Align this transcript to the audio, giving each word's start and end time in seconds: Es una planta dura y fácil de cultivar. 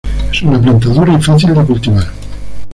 Es 0.31 0.41
una 0.41 0.59
planta 0.59 0.89
dura 0.89 1.13
y 1.13 1.21
fácil 1.21 1.53
de 1.53 1.63
cultivar. 1.63 2.05